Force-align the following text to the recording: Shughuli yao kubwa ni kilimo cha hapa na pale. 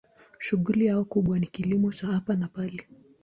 Shughuli 0.39 0.85
yao 0.85 1.05
kubwa 1.05 1.39
ni 1.39 1.47
kilimo 1.47 1.91
cha 1.91 2.07
hapa 2.07 2.35
na 2.35 2.47
pale. 2.47 2.87